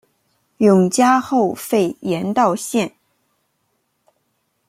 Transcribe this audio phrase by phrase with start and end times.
[0.57, 2.95] 永嘉后废严道县。